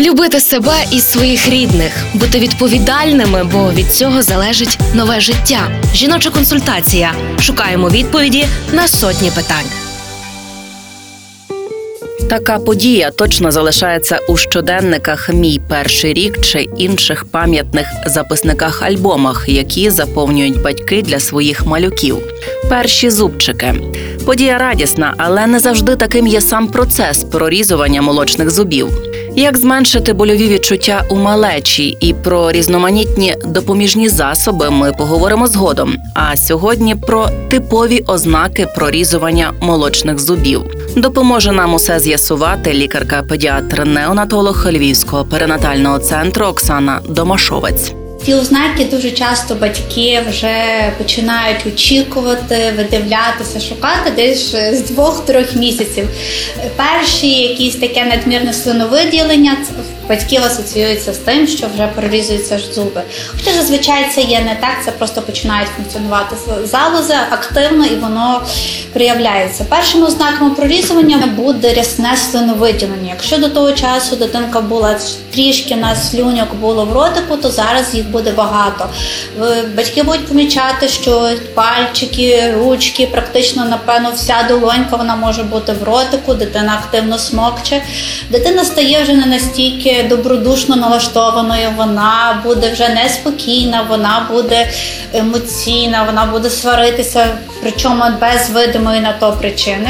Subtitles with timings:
[0.00, 5.70] Любити себе і своїх рідних, бути відповідальними, бо від цього залежить нове життя.
[5.94, 7.12] Жіноча консультація.
[7.40, 9.66] Шукаємо відповіді на сотні питань.
[12.30, 19.90] Така подія точно залишається у щоденниках Мій перший рік чи інших пам'ятних записниках альбомах, які
[19.90, 22.16] заповнюють батьки для своїх малюків.
[22.68, 23.74] Перші зубчики.
[24.26, 28.88] Подія радісна, але не завжди таким є сам процес прорізування молочних зубів.
[29.38, 35.96] Як зменшити больові відчуття у малечі і про різноманітні допоміжні засоби ми поговоримо згодом.
[36.14, 40.62] А сьогодні про типові ознаки прорізування молочних зубів.
[40.96, 47.97] Допоможе нам усе з'ясувати лікарка-педіатр неонатолог Львівського перинатального центру Оксана Домашовець.
[48.28, 50.54] Ті ознаки дуже часто батьки вже
[50.98, 56.08] починають очікувати, видивлятися, шукати десь з двох-трьох місяців.
[56.76, 59.72] Перші якісь таке надмірне слиновиділення це
[60.08, 63.02] батьків асоціюються з тим, що вже прорізуються ж зуби.
[63.36, 68.42] Хоча зазвичай це є не так, це просто починають функціонувати залози активно і воно
[68.92, 69.64] проявляється.
[69.64, 73.10] Першими ознаками прорізування буде рясне слиновиділення.
[73.10, 74.96] Якщо до того часу дитинка була
[75.34, 78.88] трішки на слюньок було в ротику, то зараз їх буде багато.
[79.76, 86.34] Батьки будуть помічати, що пальчики, ручки, практично, напевно, вся долонька вона може бути в ротику,
[86.34, 87.82] дитина активно смокче.
[88.30, 94.68] Дитина стає вже не настільки добродушно налаштованою, вона буде вже неспокійна, вона буде
[95.14, 97.26] емоційна, вона буде сваритися,
[97.62, 99.88] причому без видимої на то причини.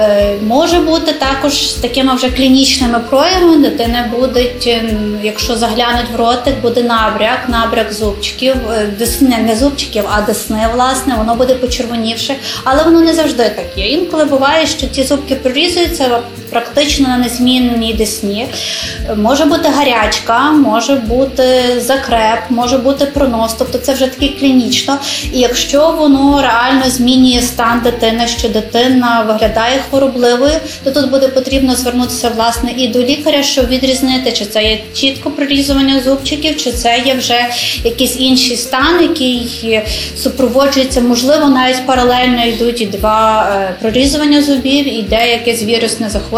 [0.00, 6.16] Е, Може бути також з такими вже клінічними проявами дитини будуть, ем, якщо заглянуть в
[6.16, 12.34] ротик, буде набряк, набряк зубчиків, е, десни, не зубчиків, а десни, власне, воно буде почервонівше,
[12.64, 13.88] але воно не завжди таке.
[13.88, 18.46] Інколи буває, що ті зубки прорізуються практично на незмінній десні.
[19.16, 21.44] Може бути гарячка, може бути
[21.80, 24.98] закреп, може бути пронос, тобто це вже таки клінічно.
[25.32, 31.74] І якщо воно реально змінює стан дитини, що дитина виглядає хворобливою, то тут буде потрібно
[31.76, 37.02] звернутися власне і до лікаря, щоб відрізнити, чи це є чітко прорізування зубчиків, чи це
[37.06, 37.46] є вже
[37.84, 39.80] якийсь інший стан, який
[40.16, 46.37] супроводжується, можливо, навіть паралельно йдуть і два е, прорізування зубів, і деяке вірусне захворювання,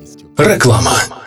[0.37, 1.20] Реклама.